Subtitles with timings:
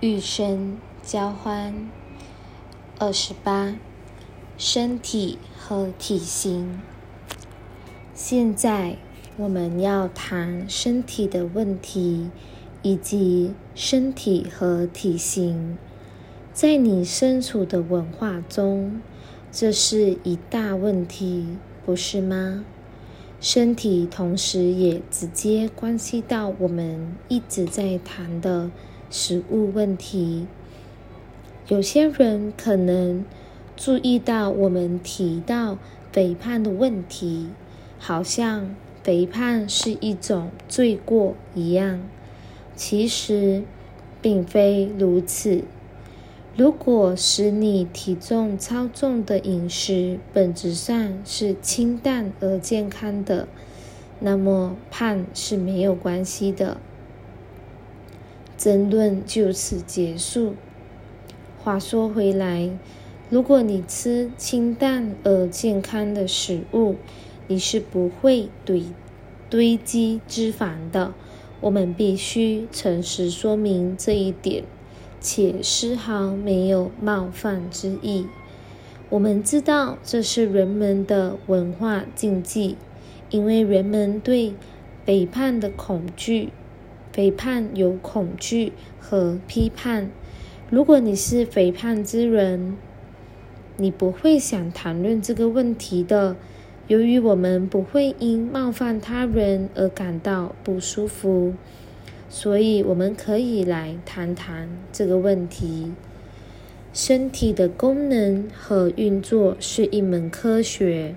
[0.00, 1.74] 与生交欢。
[2.98, 3.76] 二十八，
[4.56, 6.80] 身体和体型。
[8.14, 8.96] 现在
[9.36, 12.30] 我们要谈身体的问题，
[12.80, 15.76] 以及身体和体型。
[16.54, 19.02] 在你身处的文化中，
[19.52, 22.64] 这是一大问题，不是吗？
[23.38, 28.70] 身体同时也直接关系到我们一直在谈的。
[29.10, 30.46] 食物问题，
[31.66, 33.24] 有些人可能
[33.76, 35.76] 注意到我们提到
[36.12, 37.48] 肥胖的问题，
[37.98, 42.00] 好像肥胖是一种罪过一样。
[42.76, 43.64] 其实
[44.22, 45.64] 并非如此。
[46.56, 53.48] 如果使你体重超重的饮食本质上是清淡而健康的，
[54.18, 56.78] 那么胖是没有关系的。
[58.60, 60.52] 争论就此结束。
[61.64, 62.68] 话说回来，
[63.30, 66.96] 如果你吃清淡而健康的食物，
[67.48, 68.84] 你是不会堆
[69.48, 71.14] 堆积脂肪的。
[71.62, 74.64] 我们必须诚实说明这一点，
[75.22, 78.26] 且丝毫没有冒犯之意。
[79.08, 82.76] 我们知道这是人们的文化禁忌，
[83.30, 84.52] 因为人们对
[85.06, 86.50] 肥胖的恐惧。
[87.12, 90.10] 肥胖有恐惧和批判。
[90.70, 92.76] 如果你是肥胖之人，
[93.76, 96.36] 你不会想谈论这个问题的。
[96.86, 101.54] 由于我们不会因冒犯他人而感到不舒服，
[102.28, 105.92] 所以我们可以来谈谈这个问题。
[106.92, 111.14] 身体的功能和运作是一门科学。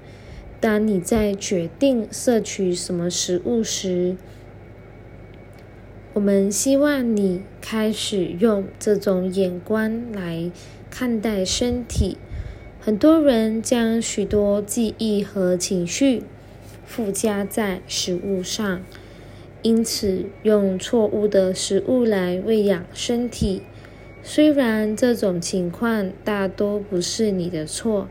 [0.60, 4.16] 当你在决定摄取什么食物时，
[6.14, 10.52] 我们希望你开始用这种眼光来
[10.92, 12.20] 看待身体。
[12.80, 16.22] 很多人将许多记忆和情绪
[16.86, 18.84] 附加在食物上，
[19.64, 23.64] 因此用错误的食物来喂养身体。
[24.22, 28.08] 虽然这种情况大多不是你的错，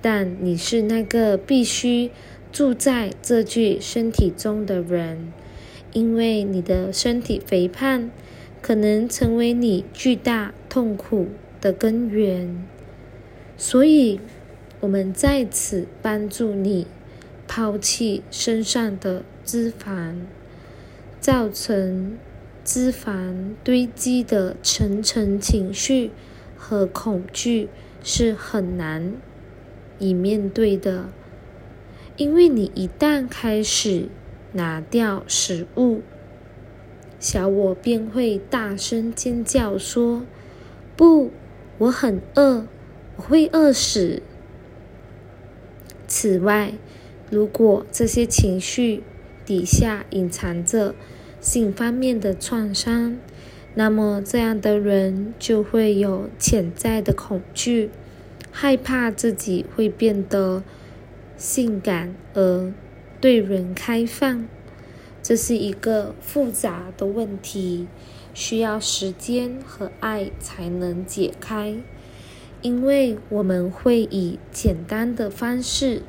[0.00, 2.10] 但你是那个必须
[2.50, 5.34] 住在这具身体中的人。
[5.94, 8.10] 因为你的身体肥胖，
[8.60, 11.28] 可能成为你巨大痛苦
[11.60, 12.66] 的根源，
[13.56, 14.18] 所以
[14.80, 16.88] 我们在此帮助你
[17.46, 20.16] 抛弃身上的脂肪，
[21.20, 22.18] 造成
[22.64, 26.10] 脂肪堆积的层层情绪
[26.56, 27.68] 和恐惧
[28.02, 29.12] 是很难
[30.00, 31.08] 以面对的，
[32.16, 34.08] 因为你一旦开始。
[34.54, 36.00] 拿掉食物，
[37.18, 40.24] 小我便会大声尖叫说
[40.96, 41.30] ：“不，
[41.78, 42.66] 我很饿，
[43.16, 44.22] 我会饿死。”
[46.06, 46.74] 此外，
[47.30, 49.02] 如果这些情绪
[49.44, 50.94] 底下隐藏着
[51.40, 53.16] 性方面的创伤，
[53.74, 57.90] 那么这样的人就会有潜在的恐惧，
[58.52, 60.62] 害怕自己会变得
[61.36, 62.72] 性感而。
[63.24, 64.46] 对人开放，
[65.22, 67.88] 这是一个复杂的问题，
[68.34, 71.74] 需要时间和爱才能解开。
[72.60, 76.02] 因为我们会以简单的方式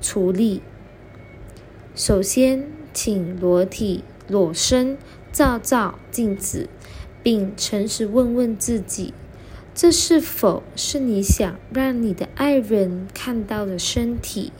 [0.00, 0.62] 处理。
[1.94, 4.98] 首先，请裸体裸身
[5.30, 6.68] 照照镜子，
[7.22, 9.14] 并诚实问问自己：
[9.76, 14.50] 这是否是你想让你的爱人看到的身体？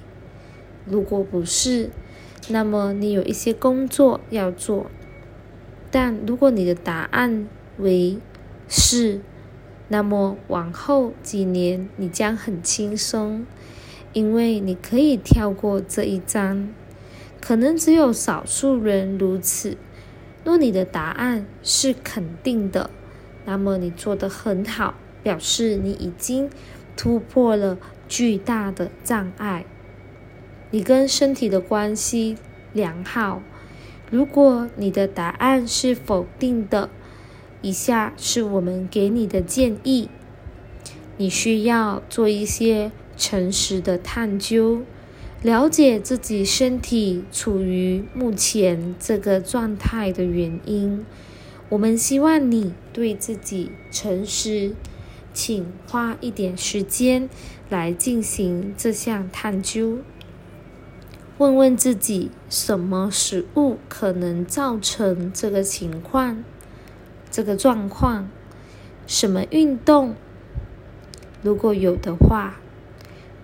[0.84, 1.90] 如果不是，
[2.48, 4.90] 那么你有一些工作要做。
[5.90, 7.46] 但如果你的答案
[7.78, 8.18] 为
[8.68, 9.20] 是，
[9.88, 13.46] 那么往后几年你将很轻松，
[14.12, 16.72] 因为你可以跳过这一章。
[17.40, 19.76] 可能只有少数人如此。
[20.44, 22.90] 若你的答案是肯定的，
[23.44, 26.48] 那么你做得很好，表示你已经
[26.96, 27.78] 突破了
[28.08, 29.66] 巨大的障碍。
[30.72, 32.36] 你跟身体的关系
[32.72, 33.42] 良好。
[34.10, 36.88] 如果你的答案是否定的，
[37.60, 40.08] 以下是我们给你的建议：
[41.18, 44.80] 你需要做一些诚实的探究，
[45.42, 51.04] 了解自己身体处于目前这个状态的原因。
[51.68, 54.74] 我们希望你对自己诚实，
[55.34, 57.28] 请花一点时间
[57.68, 59.98] 来进行这项探究。
[61.42, 66.44] 问问自己，什么食物可能造成这个情况？
[67.32, 68.28] 这个状况？
[69.08, 70.14] 什么运动，
[71.42, 72.60] 如果有的话，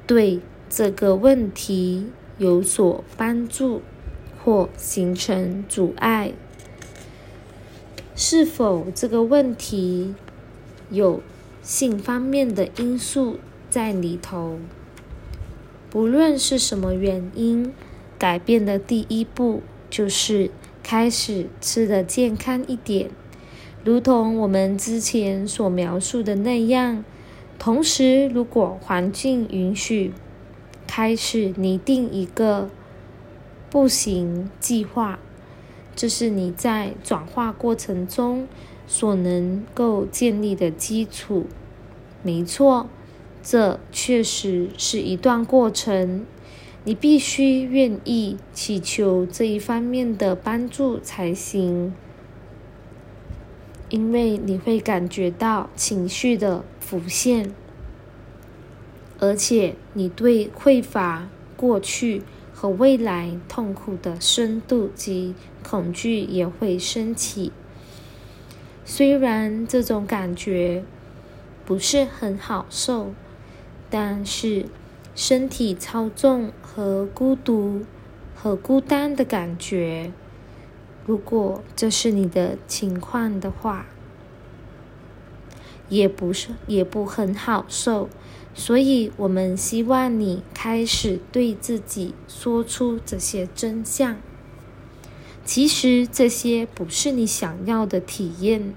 [0.06, 0.40] 对
[0.70, 2.06] 这个问题
[2.38, 3.82] 有所帮助
[4.44, 6.34] 或形成阻碍？
[8.14, 10.14] 是否这个问题
[10.88, 11.20] 有
[11.62, 14.60] 性方面的因素在里头？
[15.90, 17.74] 不论是什么原因，
[18.18, 20.50] 改变的第一步就是
[20.82, 23.10] 开始吃的健康一点。
[23.84, 27.04] 如同我们之前所描述的那样，
[27.58, 30.12] 同时，如果环境允许，
[30.86, 32.68] 开始拟定一个
[33.70, 35.18] 步行计划，
[35.94, 38.46] 这是你在转化过程中
[38.86, 41.46] 所能够建立的基础。
[42.22, 42.88] 没错，
[43.42, 46.26] 这确实是一段过程，
[46.84, 51.94] 你必须愿意祈求这一方面的帮助才行。
[53.90, 57.54] 因为你会感觉到情绪的浮现，
[59.18, 62.22] 而且你对匮乏、过去
[62.52, 67.50] 和未来痛苦的深度及恐惧也会升起。
[68.84, 70.84] 虽然这种感觉
[71.64, 73.14] 不是很好受，
[73.88, 74.66] 但是
[75.20, 77.84] 身体操纵和孤独
[78.36, 80.12] 和孤单的感觉。
[81.04, 83.86] 如果这是你的情况的话，
[85.88, 88.08] 也不是也不很好受，
[88.54, 94.18] 所以我们希望你开始对自己说出这些真相。
[95.44, 98.72] 其实这些不是你想要的体验，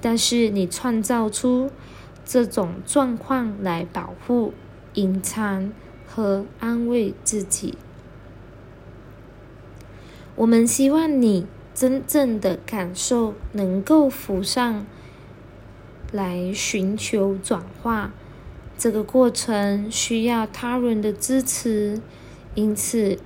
[0.00, 1.70] 但是你创造出
[2.24, 4.54] 这种状况来保护、
[4.94, 5.70] 隐藏
[6.14, 7.78] 和安慰自己。
[10.36, 11.46] 我们希望你。
[11.74, 14.84] 真正的感受能够浮上
[16.12, 18.12] 来，寻求转化。
[18.76, 22.02] 这个过程需要他人的支持，
[22.54, 23.18] 因此，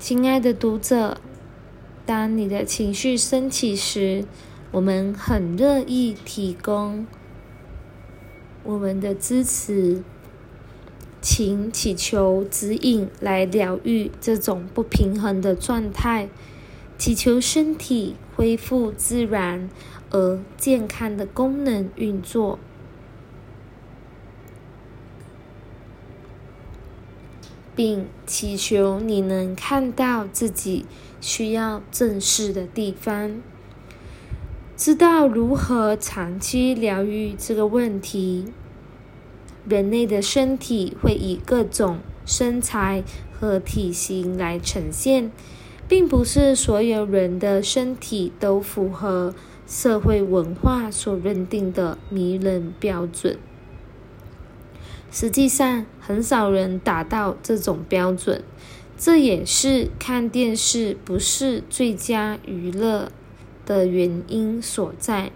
[0.00, 1.18] 亲爱的读者，
[2.04, 4.24] 当你的情绪升起时，
[4.72, 7.06] 我们很乐意提供
[8.64, 10.02] 我们的支持，
[11.20, 16.28] 请祈求指引来疗愈这种不平衡的状态。
[16.98, 19.70] 祈求身体恢复自然
[20.10, 22.58] 而健康的功能运作，
[27.74, 30.84] 并祈求你能看到自己
[31.22, 33.40] 需要正视的地方，
[34.76, 38.52] 知道如何长期疗愈这个问题。
[39.68, 43.02] 人类的身体会以各种身材
[43.38, 45.30] 和体型来呈现。
[45.90, 49.34] 并不是所有人的身体都符合
[49.66, 53.36] 社会文化所认定的迷人标准。
[55.10, 58.44] 实际上，很少人达到这种标准，
[58.96, 63.10] 这也是看电视不是最佳娱乐
[63.66, 65.32] 的原因所在。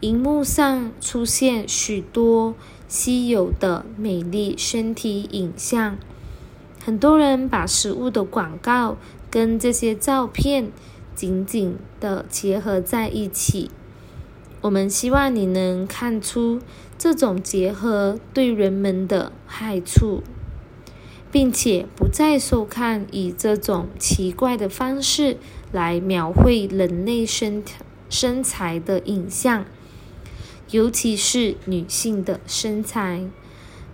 [0.00, 2.54] 荧幕上出现许多
[2.86, 5.98] 稀有的美丽身体影像。
[6.80, 8.96] 很多人把食物的广告
[9.28, 10.70] 跟这些照片
[11.16, 13.70] 紧紧的结合在一起。
[14.60, 16.60] 我们希望你能看出
[16.96, 20.22] 这种结合对人们的害处，
[21.32, 25.38] 并且不再收看以这种奇怪的方式
[25.72, 27.74] 来描绘人类身体
[28.08, 29.64] 身材的影像，
[30.70, 33.26] 尤其是女性的身材。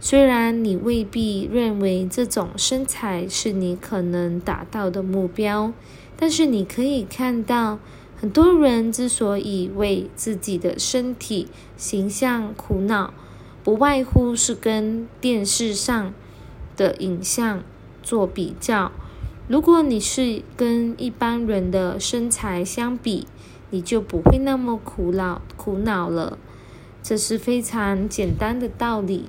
[0.01, 5.73] 虽然你未必认为这种身材是你可能达到的目标，
[6.17, 7.79] 但是你可以看到，
[8.17, 13.15] 很多人之所以为自己的身体形象苦恼，
[13.63, 16.13] 不外乎是跟电视上
[16.77, 17.63] 的影像
[18.03, 18.93] 做比较。
[19.49, 23.27] 如果你是跟一般人的身材相比，
[23.71, 26.39] 你就不会那么苦恼苦恼了。
[27.05, 29.27] 这是非常简单的道理。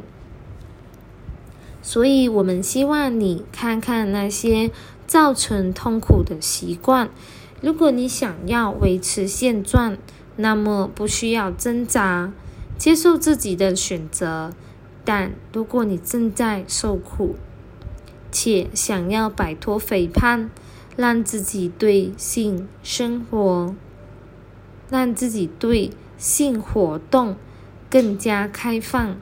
[1.81, 4.71] 所以，我们希望你看看那些
[5.05, 7.09] 造成痛苦的习惯。
[7.61, 9.97] 如果你想要维持现状，
[10.37, 12.31] 那么不需要挣扎，
[12.77, 14.51] 接受自己的选择。
[15.03, 17.35] 但如果你正在受苦，
[18.31, 20.49] 且想要摆脱肥胖，
[20.95, 23.75] 让自己对性生活、
[24.89, 27.35] 让自己对性活动
[27.95, 29.15] 更加开放。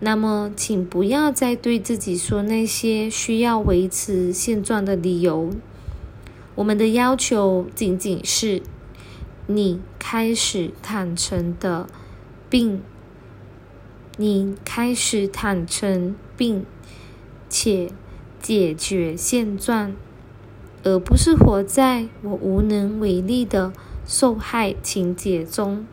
[0.00, 5.50] 那么，请不要再对自己说那些需要维持现状的理由。
[6.56, 8.62] 我们的要求仅仅是，
[9.46, 11.86] 你开始坦诚的，
[12.48, 12.82] 并
[14.16, 16.66] 你开始坦诚并
[17.48, 17.92] 且
[18.40, 19.94] 解决现状，
[20.82, 23.72] 而不是活在我无能为力的
[24.04, 25.86] 受害情节中。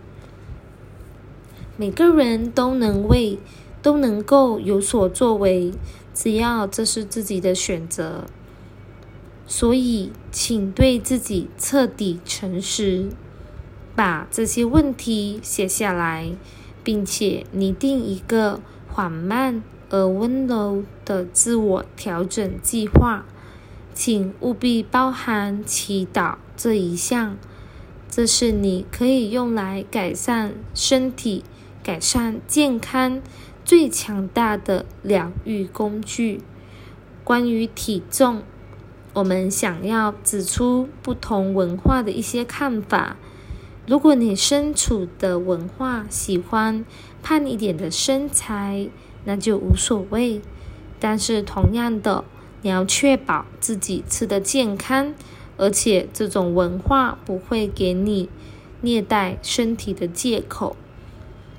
[1.77, 3.38] 每个人都能为，
[3.81, 5.72] 都能够有所作为，
[6.13, 8.25] 只要这是自己的选择。
[9.46, 13.10] 所以，请对自己彻底诚实，
[13.96, 16.31] 把这些问题写下来，
[16.84, 23.24] 并且拟定一个缓慢而温柔的自我调整计划。
[23.93, 27.38] 请务必包含祈祷这一项，
[28.10, 31.43] 这是你可以用来改善身体、
[31.88, 33.22] 改善健康
[33.63, 36.41] 最强大的疗愈工具。
[37.24, 38.44] 关于体重。
[39.13, 43.15] 我们想要指出不同文化的一些看法。
[43.86, 46.84] 如果你身处的文化喜欢
[47.24, 48.89] 胖一点的身材，
[49.24, 50.41] 那就无所谓。
[51.00, 52.25] 但是同样的，
[52.63, 55.13] 你要确保自己吃的健康，
[55.56, 58.27] 而且这种文化不会给你
[58.82, 60.75] 虐待身体的借口。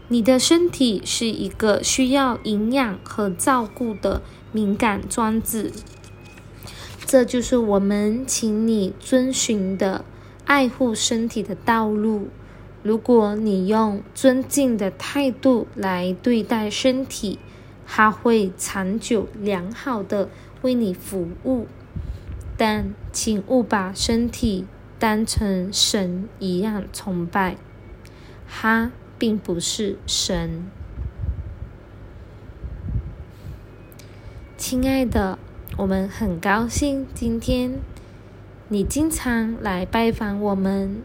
[0.08, 4.22] 你的身体是一个需要营养和照顾的
[4.52, 5.70] 敏感装置。
[7.04, 10.04] 这就是我们请你遵循的
[10.44, 12.28] 爱护身体的道路。
[12.82, 17.38] 如果你用尊敬的态度来对待身体，
[17.86, 20.30] 它会长久良好的
[20.62, 21.66] 为你服务。
[22.56, 24.64] 但请勿把身体
[24.98, 27.56] 当成神一样崇拜，
[28.46, 30.64] 哈并不是神。
[34.56, 35.38] 亲爱的。
[35.76, 37.78] 我们很高兴今天
[38.66, 41.02] 你经常来拜访我们。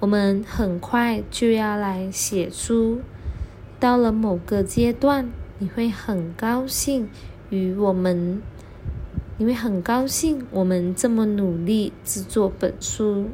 [0.00, 3.00] 我们很快就要来写书，
[3.80, 7.08] 到了某个阶段，你会很高兴
[7.48, 8.42] 与我们，
[9.38, 13.30] 你会很高兴我们这么努力制作本书。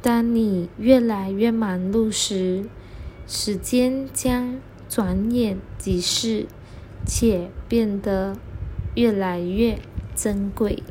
[0.00, 2.64] 当你越来越忙碌时，
[3.30, 6.48] 时间将转眼即逝，
[7.06, 8.36] 且变得。
[8.96, 9.78] 越来越
[10.16, 10.82] 珍贵。